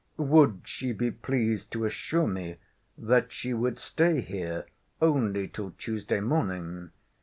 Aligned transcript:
Would 0.17 0.61
she 0.65 0.93
be 0.93 1.11
pleased 1.11 1.69
to 1.73 1.85
assure 1.85 2.25
me 2.25 2.55
that 2.97 3.31
she 3.31 3.53
would 3.53 3.77
stay 3.77 4.19
here 4.21 4.65
only 4.99 5.47
till 5.47 5.75
Tuesday 5.77 6.19
morning? 6.19 6.89